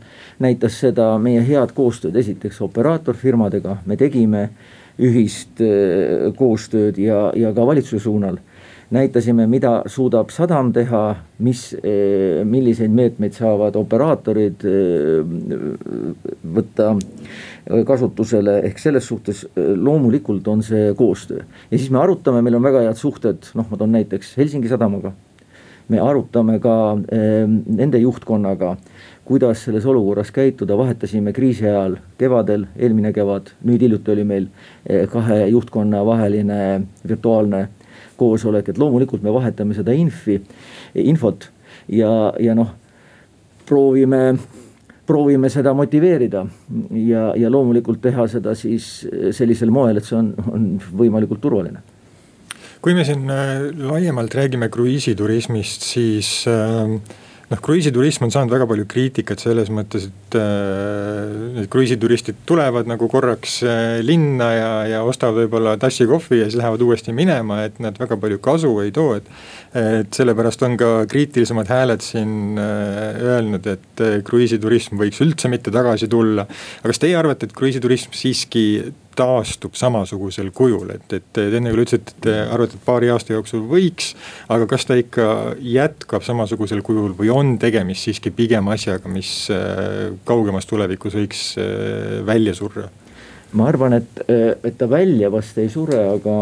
[0.42, 2.16] näitas seda meie head koostööd.
[2.18, 4.48] Esiteks operaatorfirmadega, me tegime
[4.96, 5.60] ühist
[6.36, 8.40] koostööd ja, ja ka valitsuse suunal
[8.90, 11.02] näitasime, mida suudab sadam teha,
[11.42, 14.66] mis, äh, milliseid meetmeid saavad operaatorid
[16.56, 16.92] võtta
[17.86, 21.42] kasutusele, ehk selles suhtes loomulikult on see koostöö.
[21.70, 25.12] ja siis me arutame, meil on väga head suhted, noh, ma toon näiteks Helsingi sadamaga.
[25.88, 28.76] Me arutame ka nende juhtkonnaga,
[29.26, 34.46] kuidas selles olukorras käituda, vahetasime kriisi ajal kevadel, eelmine kevad, nüüd hiljuti oli meil
[34.86, 36.58] eh, kahe juhtkonna vaheline
[37.08, 37.66] virtuaalne
[38.16, 40.38] koosolek, et loomulikult me vahetame seda infi,
[41.02, 41.48] infot
[41.92, 42.72] ja, ja noh,
[43.66, 44.22] proovime
[45.06, 46.40] proovime seda motiveerida
[46.98, 48.88] ja, ja loomulikult teha seda siis
[49.36, 50.64] sellisel moel, et see on, on
[50.98, 51.82] võimalikult turvaline.
[52.82, 56.90] Kui me siin äh, laiemalt räägime kruiisiturismist, siis äh,
[57.50, 63.08] noh, kruiisiturism on saanud väga palju kriitikat selles mõttes, et äh, need kruiisituristid tulevad nagu
[63.10, 63.60] korraks
[64.06, 68.18] linna ja, ja ostavad võib-olla tassi kohvi ja siis lähevad uuesti minema, et nad väga
[68.20, 69.30] palju kasu ei too, et.
[69.76, 76.46] et sellepärast on ka kriitilisemad hääled siin öelnud, et kruiisiturism võiks üldse mitte tagasi tulla.
[76.80, 78.66] aga kas teie arvate, et kruiisiturism siiski
[79.16, 83.64] taastub samasugusel kujul, et, et enne küll ütlesite, et te arvate, et paari aasta jooksul
[83.70, 84.12] võiks.
[84.52, 85.28] aga kas ta ikka
[85.62, 92.22] jätkab samasugusel kujul või on tegemist siiski pigem asjaga, mis äh, kaugemas tulevikus võiks äh,
[92.26, 92.88] välja surra?
[93.56, 96.32] ma arvan, et, et ta välja vast ei sure, aga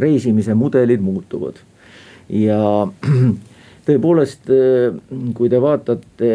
[0.00, 1.58] reisimise mudelid muutuvad
[2.32, 2.86] ja
[3.86, 4.48] tõepoolest,
[5.36, 6.30] kui te vaatate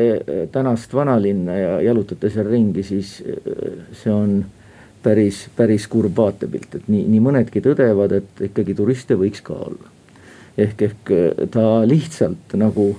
[0.53, 4.35] tänast vanalinna ja jalutate seal ringi, siis see on
[5.03, 9.95] päris, päris kurb vaatepilt, et nii, nii mõnedki tõdevad, et ikkagi turiste võiks ka olla.
[10.59, 12.89] ehk, ehk äh, ta lihtsalt nagu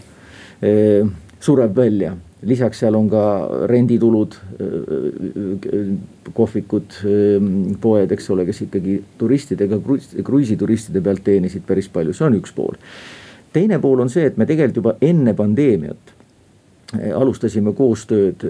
[0.63, 1.05] eh,
[1.41, 3.25] sureb välja, lisaks seal on ka
[3.69, 5.91] renditulud eh,,
[6.33, 9.81] kohvikud eh,, poed, eks ole, kes ikkagi turistidega,
[10.25, 12.81] kruiisituristide pealt teenisid päris palju, see on üks pool.
[13.53, 16.17] teine pool on see, et me tegelikult juba enne pandeemiat
[17.15, 18.43] alustasime koostööd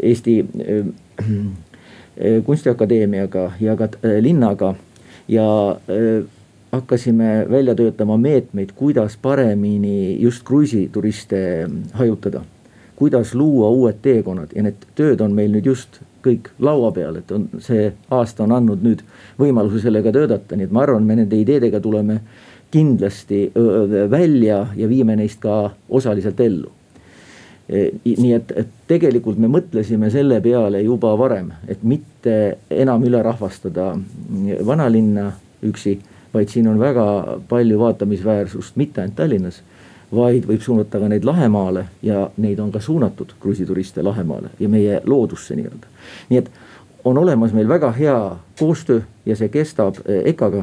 [0.00, 0.86] Eesti äh,
[1.20, 4.74] äh, Kunstiakadeemiaga ja ka äh, linnaga
[5.28, 5.76] ja
[6.72, 12.44] hakkasime välja töötama meetmeid, kuidas paremini just kruiisituriste hajutada.
[12.96, 17.32] kuidas luua uued teekonnad ja need tööd on meil nüüd just kõik laua peal, et
[17.32, 19.02] on see aasta on andnud nüüd
[19.38, 22.22] võimaluse sellega töötada, nii et ma arvan, me nende ideedega tuleme
[22.72, 23.50] kindlasti
[24.10, 26.72] välja ja viime neist ka osaliselt ellu
[27.68, 33.88] nii et, et tegelikult me mõtlesime selle peale juba varem, et mitte enam üle rahvastada
[34.66, 35.32] vanalinna
[35.66, 35.96] üksi,
[36.34, 37.06] vaid siin on väga
[37.48, 39.62] palju vaatamisväärsust, mitte ainult Tallinnas.
[40.14, 45.00] vaid võib suunata ka neid Lahemaale ja neid on ka suunatud kruiisituriste Lahemaale ja meie
[45.04, 45.86] loodusse nii-öelda.
[46.28, 46.50] nii et
[47.04, 50.62] on olemas meil väga hea koostöö ja see kestab eh, EKA-ga,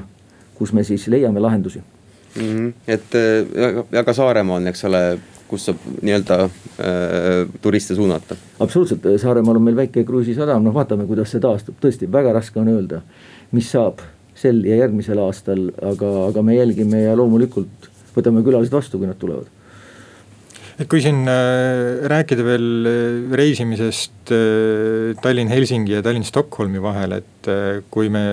[0.56, 2.42] kus me siis leiame lahendusi mm.
[2.42, 2.74] -hmm.
[2.88, 3.04] et
[3.92, 5.20] ja ka Saaremaa on, eks ole
[5.54, 8.38] kus saab nii-öelda äh, turiste suunata.
[8.60, 12.72] absoluutselt, Saaremaal on meil väike kruiisisadam, noh vaatame, kuidas see taastub, tõesti väga raske on
[12.74, 13.04] öelda,
[13.54, 14.02] mis saab
[14.38, 19.20] sel ja järgmisel aastal, aga, aga me jälgime ja loomulikult võtame külalised vastu, kui nad
[19.22, 19.52] tulevad.
[20.82, 27.43] Et kui siin äh, rääkida veel äh, reisimisest äh, Tallinn-Helsingi ja Tallinn-Stockholmi vahel, et
[27.94, 28.24] kui me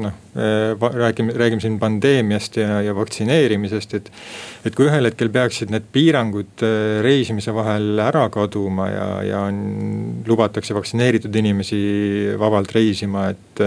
[0.00, 4.10] noh, räägime, räägime siin pandeemiast ja, ja vaktsineerimisest, et.
[4.64, 6.64] et kui ühel hetkel peaksid need piirangud
[7.04, 9.62] reisimise vahel ära kaduma ja, ja on,
[10.28, 11.80] lubatakse vaktsineeritud inimesi
[12.38, 13.64] vabalt reisima, et.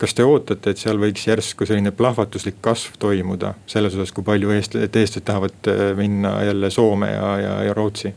[0.00, 4.54] kas te ootate, et seal võiks järsku selline plahvatuslik kasv toimuda selles osas, kui palju
[4.56, 8.14] eest-, et eestlased tahavad minna jälle Soome ja, ja, ja Rootsi?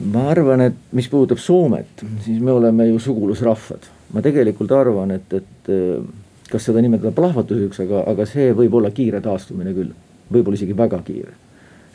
[0.00, 3.88] ma arvan, et mis puudutab Soomet, siis me oleme ju sugulusrahvad.
[4.14, 6.02] Ma tegelikult arvan, et, et äh,
[6.50, 9.92] kas seda nimetada plahvatuseks, aga, aga see võib olla kiire taastumine küll.
[10.30, 11.34] võib-olla isegi väga kiire.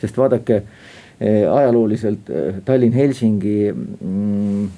[0.00, 4.68] sest vaadake äh, ajalooliselt äh, Tallinn-Helsingi mm,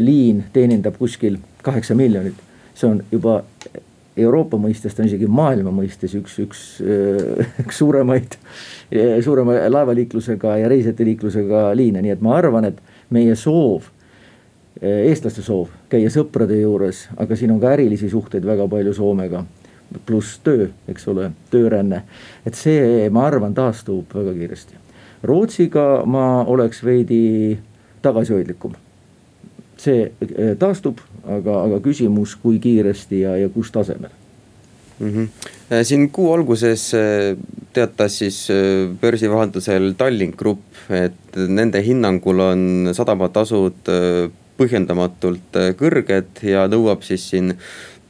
[0.00, 2.34] liin teenindab kuskil kaheksa miljonit.
[2.74, 3.42] see on juba
[4.16, 6.60] Euroopa mõistes, ta on isegi maailma mõistes üks, üks,
[7.62, 8.38] üks suuremaid
[9.22, 12.80] suurema laevaliiklusega ja reisijate liiklusega liine, nii et ma arvan, et
[13.12, 13.90] meie soov
[14.82, 19.44] eestlaste soov käia sõprade juures, aga siin on ka ärilisi suhteid väga palju Soomega.
[20.06, 22.02] pluss töö, eks ole, tööränne,
[22.46, 24.74] et see, ma arvan, taastub väga kiiresti.
[25.22, 27.58] Rootsiga ma oleks veidi
[28.02, 28.74] tagasihoidlikum.
[29.76, 30.10] see
[30.58, 34.10] taastub, aga, aga küsimus, kui kiiresti ja, ja kus tasemel
[34.98, 35.12] mm.
[35.12, 35.84] -hmm.
[35.84, 36.92] siin kuu alguses
[37.72, 38.48] teatas siis
[39.00, 43.92] börsi vahendusel Tallink Grupp, et nende hinnangul on sadamatasud
[44.56, 47.54] põhjendamatult kõrged ja nõuab siis siin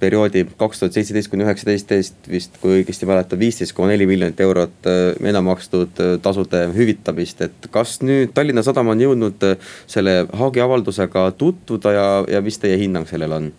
[0.01, 4.89] perioodi kaks tuhat seitseteist kuni üheksateist vist, kui õigesti mäletan, viisteist koma neli miljonit eurot
[5.25, 7.41] enam makstud tasude hüvitamist.
[7.41, 9.47] et kas nüüd Tallinna Sadam on jõudnud
[9.87, 13.53] selle hagiavaldusega tutvuda ja, ja mis teie hinnang sellele on?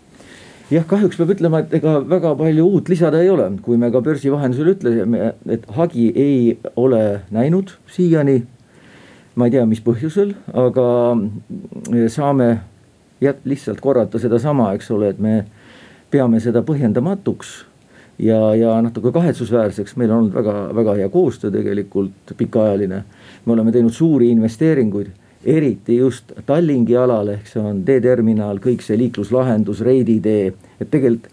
[0.71, 4.01] jah, kahjuks peab ütlema, et ega väga palju uut lisada ei ole, kui me ka
[4.03, 8.43] börsi vahendusel ütlesime, et hagi ei ole näinud siiani.
[9.35, 10.87] ma ei tea, mis põhjusel, aga
[12.09, 12.57] saame
[13.21, 15.45] jah, lihtsalt korrata sedasama, eks ole, et me
[16.11, 17.53] peame seda põhjendamatuks
[18.19, 23.03] ja, ja natuke kahetsusväärseks, meil on olnud väga, väga hea koostöö tegelikult pikaajaline.
[23.45, 25.11] me oleme teinud suuri investeeringuid
[25.47, 31.29] eriti just Tallingi alal, ehk see on teeterminal, kõik see liikluslahendus, Reidi tee, et tegelikult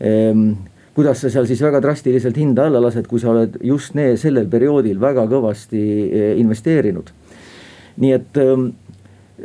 [0.00, 0.50] ehm,
[0.98, 4.48] kuidas sa seal siis väga drastiliselt hinda alla lased, kui sa oled just nee, sellel
[4.50, 7.12] perioodil väga kõvasti eh, investeerinud.
[7.98, 8.68] nii et ehm,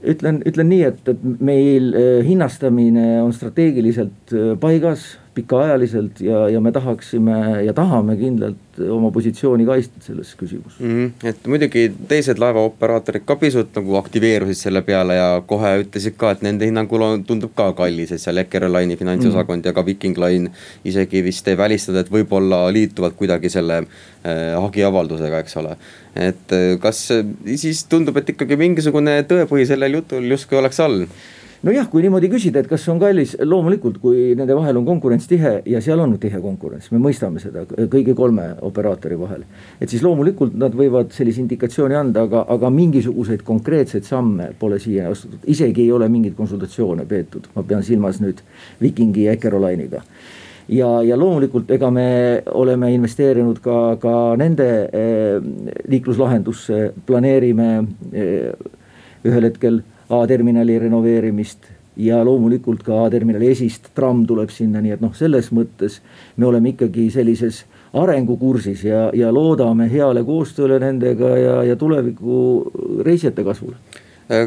[0.02, 6.62] ütlen, ütlen nii, et, et meil eh, hinnastamine on strateegiliselt eh, paigas pikaajaliselt ja, ja
[6.62, 10.94] me tahaksime ja tahame kindlalt oma positsiooni kaitsta selles küsimuses mm.
[10.94, 11.28] -hmm.
[11.30, 16.42] et muidugi teised laevaoperaatorid ka pisut nagu aktiveerusid selle peale ja kohe ütlesid ka, et
[16.46, 19.68] nende hinnangul on, tundub ka kallis, et seal Eckerö Line'i finantsosakond mm -hmm.
[19.68, 20.50] ja ka Viking Line
[20.86, 25.78] isegi vist ei välistanud, et võib-olla liituvad kuidagi selle äh, hagiavaldusega, eks ole.
[26.16, 27.08] et äh, kas
[27.56, 31.08] siis tundub, et ikkagi mingisugune tõepõhi sellel jutul justkui oleks all
[31.64, 35.54] nojah, kui niimoodi küsida, et kas on kallis, loomulikult, kui nende vahel on konkurents tihe
[35.70, 39.46] ja seal on tihe konkurents, me mõistame seda kõigi kolme operaatori vahel.
[39.80, 45.10] et siis loomulikult nad võivad sellise indikatsiooni anda, aga, aga mingisuguseid konkreetseid samme pole siia
[45.12, 48.44] astutud, isegi ei ole mingeid konsultatsioone peetud, ma pean silmas nüüd
[48.82, 50.04] Vikingi ja Ekeroline'iga
[50.68, 52.08] ja, ja loomulikult, ega me
[52.52, 55.40] oleme investeerinud ka, ka nende eh,
[55.88, 57.72] liikluslahendusse, planeerime
[58.12, 58.52] eh,
[59.24, 65.14] ühel hetkel A-terminali renoveerimist ja loomulikult ka A-terminali esist tramm tuleb sinna, nii et noh,
[65.16, 66.00] selles mõttes
[66.38, 67.64] me oleme ikkagi sellises
[67.94, 72.40] arengukursis ja, ja loodame heale koostööle nendega ja, ja tuleviku
[73.06, 73.78] reisijate kasvule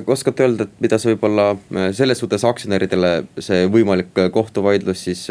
[0.06, 5.26] oskate öelda, et mida see võib-olla äh, selles suhtes aktsionäridele see võimalik äh, kohtuvaidlus siis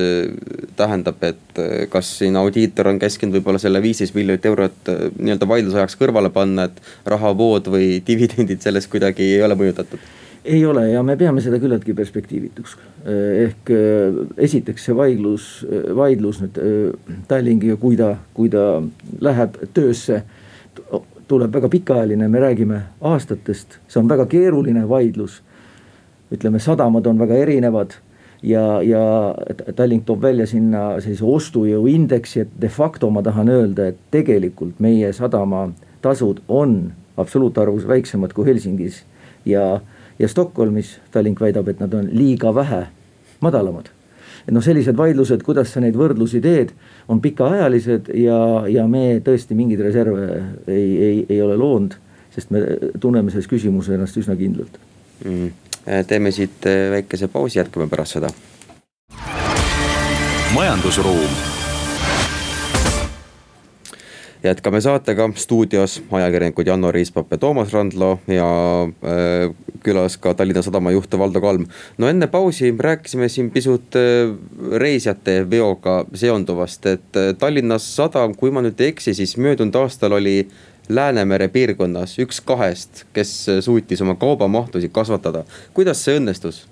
[0.77, 5.97] tähendab, et kas siin audiitor on käskinud võib-olla selle viisteist miljonit eurot nii-öelda vaidluse ajaks
[5.99, 10.03] kõrvale panna, et rahavood või dividendid sellest kuidagi ei ole mõjutatud?
[10.45, 12.75] ei ole ja me peame seda küllaltki perspektiivituks.
[13.45, 15.49] ehk eh, esiteks see vaidlus,
[15.97, 16.59] vaidlus nüüd
[17.29, 18.81] Tallingiga, kui ta, kui ta
[19.25, 20.21] läheb töösse.
[21.27, 25.41] Tuleb väga pikaajaline, me räägime aastatest, see on väga keeruline vaidlus.
[26.33, 27.93] ütleme, sadamad on väga erinevad
[28.43, 29.35] ja, ja
[29.75, 35.13] Tallink toob välja sinna sellise ostujõuindeksi, et de facto ma tahan öelda, et tegelikult meie
[35.13, 39.03] sadamatasud on absoluutarvus väiksemad kui Helsingis
[39.45, 39.79] ja
[40.19, 42.85] ja Stockholmis Tallink väidab, et nad on liiga vähe
[43.39, 43.89] madalamad.
[44.47, 46.69] et noh, sellised vaidlused, kuidas sa neid võrdlusi teed,
[47.07, 48.39] on pikaajalised ja,
[48.71, 50.25] ja me tõesti mingeid reserve
[50.67, 51.95] ei, ei, ei ole loonud
[52.35, 52.63] sest me
[52.99, 54.79] tunneme selles küsimuses ennast üsna kindlalt.
[55.23, 55.51] Mm..
[56.09, 58.31] teeme siit väikese pausi, jätkame pärast seda.
[60.55, 61.54] majandusruum
[64.45, 68.47] jätkame saatega stuudios ajakirjanikud Janno Riispap ja Toomas Randlo ja
[68.83, 71.65] äh, külas ka Tallinna Sadama juht Valdo Kalm.
[71.97, 74.35] no enne pausi rääkisime siin pisut äh,
[74.77, 80.17] reisijate veoga seonduvast, et äh, Tallinna Sadam, kui ma nüüd ei eksi, siis möödunud aastal
[80.17, 80.47] oli
[80.89, 83.31] Läänemere piirkonnas üks kahest, kes
[83.65, 85.43] suutis oma kaubamahtusid kasvatada.
[85.73, 86.67] kuidas see õnnestus?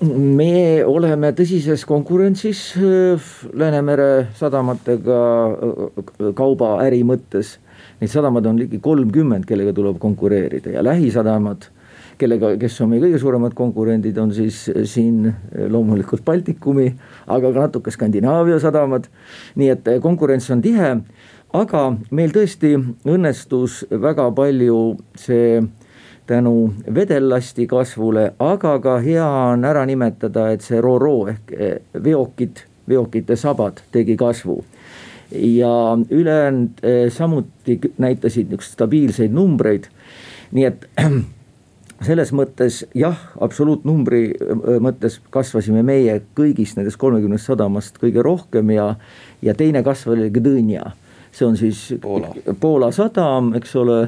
[0.00, 5.18] Me oleme tõsises konkurentsis äh, Läänemere sadamatega
[5.50, 7.58] äh, kaubaäri mõttes.
[8.00, 11.66] Neid sadamad on ligi kolmkümmend, kellega tuleb konkureerida ja lähisadamad,
[12.20, 15.34] kellega, kes on meie kõige suuremad konkurendid, on siis äh, siin
[15.68, 16.88] loomulikult Baltikumi,
[17.28, 19.10] aga ka natuke Skandinaavia sadamad.
[19.60, 20.94] nii et konkurents on tihe,
[21.52, 22.72] aga meil tõesti
[23.04, 24.80] õnnestus väga palju
[25.18, 25.60] see
[26.30, 31.72] tänu vedellasti kasvule, aga ka hea on ära nimetada, et see ro-ro ehk eh,
[32.04, 34.62] veokid, veokite sabad tegi kasvu.
[35.30, 39.84] ja ülejäänud eh, samuti näitasid niisuguseid stabiilseid numbreid,
[40.52, 40.86] nii et
[42.08, 48.88] selles mõttes jah, absoluutnumbri eh, mõttes kasvasime meie kõigist nendest kolmekümnest sadamast kõige rohkem ja,
[49.42, 50.92] ja teine kasv oli Gdynia
[51.32, 53.98] see on siis Poola, Poola sadam, eks ole.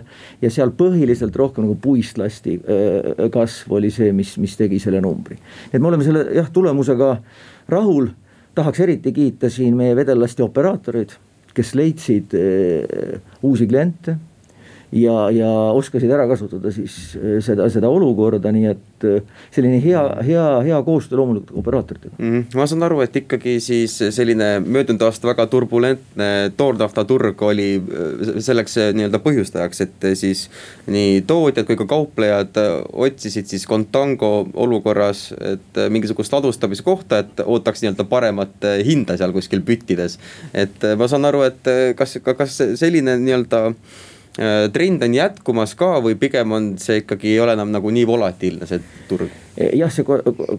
[0.42, 5.38] ja seal põhiliselt rohkem nagu puistlasti äh, kasv oli see, mis, mis tegi selle numbri.
[5.72, 7.14] et me oleme selle jah, tulemusega
[7.72, 8.10] rahul.
[8.54, 11.16] tahaks eriti kiita siin meie vedellasti operaatoreid,
[11.54, 14.18] kes leidsid äh, uusi kliente
[14.92, 19.22] ja, ja oskasid ära kasutada siis eh, seda, seda olukorda, nii et eh,
[19.54, 22.32] selline hea, hea, hea koostöö loomulikult operaatoritega mm.
[22.32, 22.58] -hmm.
[22.58, 28.76] ma saan aru, et ikkagi siis selline möödunud aasta väga turbulentne toornaftaturg oli eh, selleks
[28.92, 30.48] nii-öelda põhjustajaks, et siis
[30.86, 32.60] nii tootjad kui ka kauplejad
[32.92, 39.64] otsisid siis Contango olukorras, et mingisugust ladustamise kohta, et ootaks nii-öelda paremat hinda seal kuskil
[39.64, 40.18] püttides.
[40.54, 43.70] et ma saan aru, et kas, kas selline nii-öelda
[44.72, 48.68] trend on jätkumas ka või pigem on see ikkagi ei ole enam nagu nii volatiilne,
[48.68, 49.32] see turg?
[49.56, 50.06] E, jah, see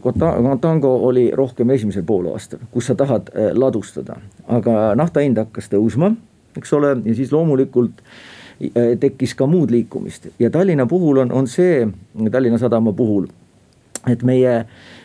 [0.04, 6.12] Contango oli rohkem esimesel poolaastal, kus sa tahad äh, ladustada, aga nafta hind hakkas tõusma,
[6.58, 11.50] eks ole, ja siis loomulikult äh, tekkis ka muud liikumist ja Tallinna puhul on, on
[11.50, 11.88] see,
[12.32, 13.26] Tallinna Sadama puhul,
[14.10, 14.60] et meie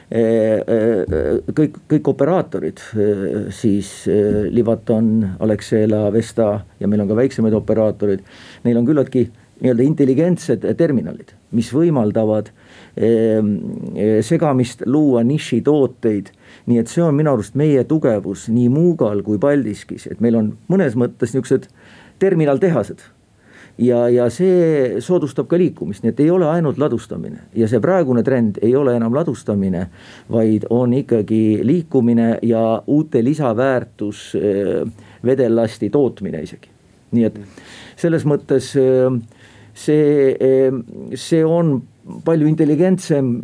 [0.08, 3.90] kõik, kõik operaatorid, eh, siis
[4.54, 5.10] Livaton,
[5.44, 8.22] Alexela, Vesta ja meil on ka väiksemaid operaatoreid.
[8.64, 9.26] Neil on küllaltki
[9.58, 12.52] nii-öelda intelligentsed terminalid, mis võimaldavad
[14.22, 16.30] segamist luua nišitooteid.
[16.66, 20.56] nii et see on minu arust meie tugevus nii Muugal kui Paldiskis, et meil on
[20.70, 21.66] mõnes mõttes niisugused
[22.18, 23.02] terminaltehased
[23.78, 28.24] ja, ja see soodustab ka liikumist, nii et ei ole ainult ladustamine ja see praegune
[28.26, 29.86] trend ei ole enam ladustamine,
[30.30, 36.74] vaid on ikkagi liikumine ja uute lisaväärtus äh, vedellasti tootmine isegi.
[37.12, 37.38] nii et
[37.96, 39.20] selles mõttes äh,
[39.74, 40.82] see, äh,
[41.14, 41.78] see on
[42.24, 43.34] palju intelligentsem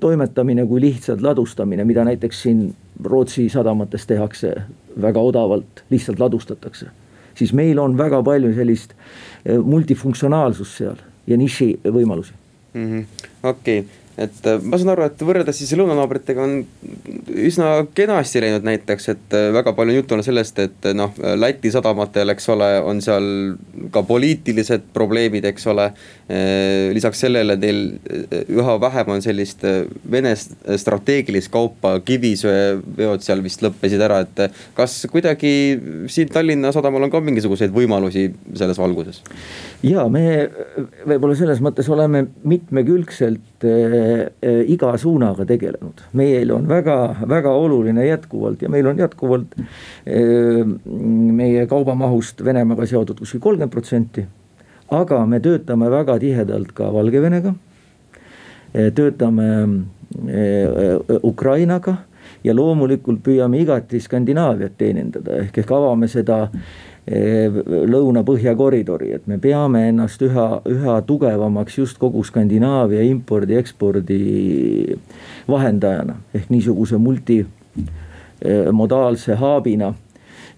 [0.00, 2.66] toimetamine kui lihtsalt ladustamine, mida näiteks siin
[3.02, 4.52] Rootsi sadamates tehakse
[5.00, 6.90] väga odavalt, lihtsalt ladustatakse.
[7.38, 8.94] Siis meil on väga palju sellist
[9.42, 12.34] Eh, multifunktsionaalsus seal ja niši võimalusi.
[12.74, 13.26] Mm -hmm..
[13.42, 16.66] okei okay et äh, ma saan aru, et võrreldes siis lõunanaabritega on
[17.48, 21.12] üsna kenasti läinud näiteks, et äh, väga palju on juttu olnud sellest, et äh, noh,
[21.36, 23.28] Läti sadamatel, eks ole, on seal
[23.94, 25.90] ka poliitilised probleemid, eks ole.
[26.94, 27.80] lisaks sellele neil
[28.48, 29.64] üha vähem on sellist
[30.10, 35.52] Vene strateegilist kaupa, kivisöeveod seal vist lõppesid ära, et kas kuidagi
[36.12, 39.20] siin Tallinna sadamal on ka mingisuguseid võimalusi selles valguses?
[39.82, 40.24] ja me
[41.08, 46.04] võib-olla selles mõttes oleme mitmekülgselt äh, iga suunaga tegelenud.
[46.18, 46.68] meil on
[47.22, 50.62] väga-väga oluline jätkuvalt ja meil on jätkuvalt äh,
[51.32, 54.26] meie kaubamahust Venemaaga seotud kuskil kolmkümmend protsenti.
[54.90, 57.54] aga me töötame väga tihedalt ka Valgevenega
[58.74, 59.48] äh,, töötame
[60.28, 61.96] äh, Ukrainaga
[62.44, 69.38] ja loomulikult püüame igati Skandinaaviat teenindada, ehk, ehk avame seda Eh, lõuna-põhja koridori, et me
[69.42, 74.96] peame ennast üha, üha tugevamaks just kogu Skandinaavia impordi-ekspordi
[75.50, 79.94] vahendajana ehk niisuguse multimodaalse hub'ina.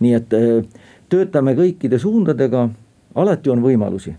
[0.01, 0.65] nii et eh,
[1.09, 2.69] töötame kõikide suundadega,
[3.15, 4.15] alati on võimalusi,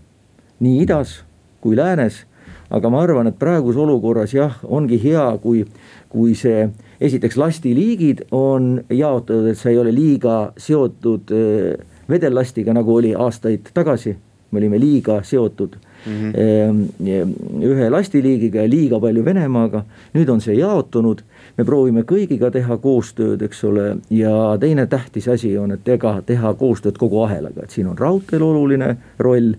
[0.60, 1.24] nii idas
[1.60, 2.24] kui läänes.
[2.70, 5.64] aga ma arvan, et praeguses olukorras jah, ongi hea, kui,
[6.08, 6.68] kui see
[7.00, 11.76] esiteks lastiliigid on jaotatud, et sa ei ole liiga seotud äh,
[12.08, 14.16] vedellastiga, nagu oli aastaid tagasi.
[14.50, 15.72] me olime liiga seotud
[16.06, 17.64] mm -hmm.
[17.64, 19.84] ühe lastiliigiga ja liiga palju Venemaaga.
[20.14, 21.22] nüüd on see jaotunud,
[21.58, 26.54] me proovime kõigiga teha koostööd, eks ole, ja teine tähtis asi on, et ega teha
[26.54, 29.52] koostööd kogu ahelaga, et siin on raudteel oluline roll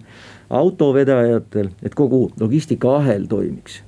[0.50, 3.87] autovedajatel, et kogu logistikaahel toimiks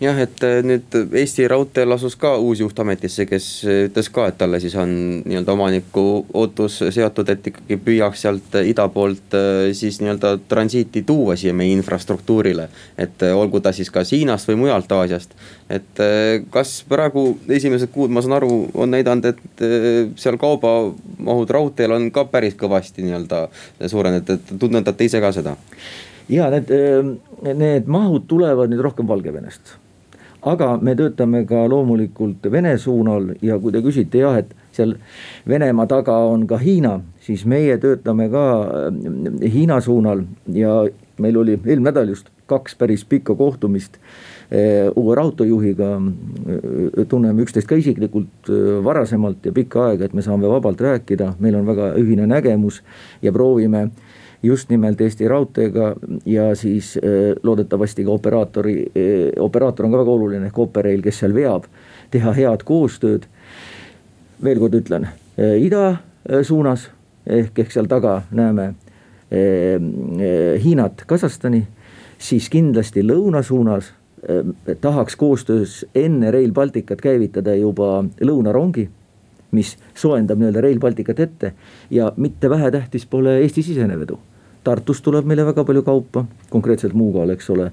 [0.00, 4.26] jah, et äh, nüüd Eesti Raudteel asus ka uus juht ametisse, kes äh, ütles ka,
[4.30, 4.90] et talle siis on
[5.28, 6.04] nii-öelda omaniku
[6.40, 11.74] ootus seotud, et ikkagi püüaks sealt ida poolt äh, siis nii-öelda transiiti tuua siia meie
[11.76, 12.68] infrastruktuurile.
[12.98, 15.34] et olgu ta siis kas Hiinast või mujalt Aasiast.
[15.70, 16.00] et
[16.50, 19.64] kas praegu esimesed kuud, ma saan aru, on näidanud, et
[20.18, 23.46] seal kaubamahud raudteel on ka päris kõvasti nii-öelda
[23.86, 25.56] suurenenud, et tunnetate ise ka seda?
[26.30, 26.72] ja need,
[27.42, 29.76] need mahud tulevad nüüd rohkem Valgevenest
[30.42, 34.96] aga me töötame ka loomulikult Vene suunal ja kui te küsite jah, et seal
[35.48, 38.44] Venemaa taga on ka Hiina, siis meie töötame ka
[38.88, 40.24] äh, Hiina suunal
[40.54, 40.82] ja
[41.20, 43.98] meil oli eelmine nädal just kaks päris pikka kohtumist
[44.50, 45.90] äh, uue raudteejuhiga.
[45.96, 48.50] Äh, tunneme üksteist ka isiklikult
[48.84, 52.82] varasemalt ja pikka aega, et me saame vabalt rääkida, meil on väga ühine nägemus
[53.22, 53.90] ja proovime
[54.42, 55.94] just nimelt Eesti Raudteega
[56.26, 61.20] ja siis äh, loodetavasti ka operaatori, äh, operaator on ka väga oluline ehk Operail, kes
[61.22, 61.66] seal veab,
[62.10, 63.28] teha head koostööd.
[64.44, 65.04] veel kord ütlen,
[65.36, 65.96] äh, ida
[66.42, 66.88] suunas
[67.26, 68.74] ehk, ehk seal taga näeme
[69.30, 71.60] Hiinat, Kasahstani,
[72.18, 73.92] siis kindlasti lõuna suunas
[74.80, 78.88] tahaks koostöös enne Rail Balticut käivitada juba lõunarongi
[79.54, 81.52] mis soojendab nii-öelda Rail Balticut ette
[81.90, 84.18] ja mitte vähetähtis pole Eesti-sisene vedu
[84.64, 87.70] Tartust tuleb meile väga palju kaupa, konkreetselt Muugal, eks ole.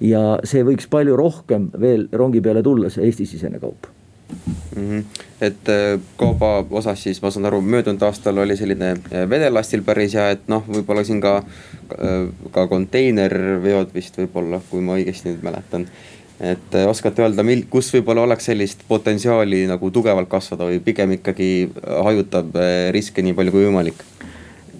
[0.00, 3.90] ja see võiks palju rohkem veel rongi peale tulla, see Eesti-sisene kaup
[4.76, 4.90] mm.
[4.90, 5.04] -hmm.
[5.40, 10.14] et äh, kauba osas siis ma saan aru, möödunud aastal oli selline äh, vedelastil päris
[10.14, 11.36] hea, et noh, võib-olla siin ka,
[11.98, 15.86] äh, ka konteinerveod vist võib-olla, kui ma õigesti nüüd mäletan.
[16.40, 21.68] et oskate öelda, mil-, kus võib-olla oleks sellist potentsiaali nagu tugevalt kasvada või pigem ikkagi
[21.84, 22.56] hajutab
[22.96, 24.00] riske nii palju kui võimalik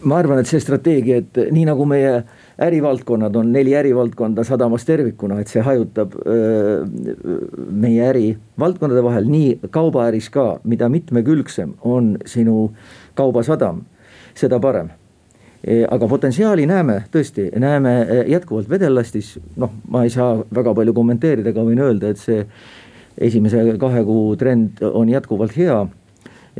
[0.02, 2.22] ma arvan, et see strateegia, et nii nagu meie
[2.60, 6.84] ärivaldkonnad on neli ärivaldkonda sadamas tervikuna, et see hajutab öö,
[7.70, 12.70] meie ärivaldkondade vahel, nii kaubaäris ka, mida mitmekülgsem on sinu
[13.18, 13.84] kaubasadam,
[14.38, 14.90] seda parem.
[15.60, 20.94] E, aga potentsiaali näeme tõesti, näeme e, jätkuvalt vedellastis, noh, ma ei saa väga palju
[20.96, 22.46] kommenteerida, aga võin öelda, et see
[23.20, 25.82] esimese kahe kuu trend on jätkuvalt hea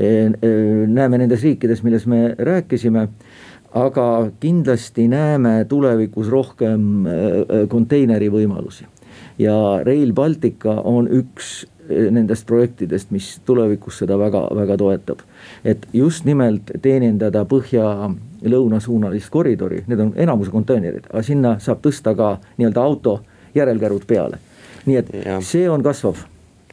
[0.00, 3.08] näeme nendes riikides, milles me rääkisime
[3.74, 7.04] aga kindlasti näeme tulevikus rohkem
[7.68, 8.86] konteineri võimalusi.
[9.38, 11.66] ja Rail Baltica on üks
[12.10, 15.18] nendest projektidest, mis tulevikus seda väga-väga toetab.
[15.64, 22.38] et just nimelt teenindada põhja-lõunasuunalist koridori, need on enamus konteinerid, aga sinna saab tõsta ka
[22.58, 23.20] nii-öelda auto
[23.54, 24.38] järelkärud peale.
[24.86, 25.40] nii et ja.
[25.40, 26.24] see on kasvav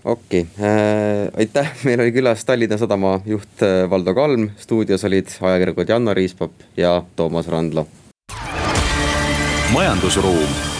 [0.08, 0.68] okei okay.
[0.68, 6.14] äh,, aitäh, meil oli külas Tallinna Sadama juht äh, Valdo Kalm, stuudios olid ajakirjanikud Janno
[6.14, 7.88] Riispap ja Toomas Randlo.
[9.74, 10.77] majandusruum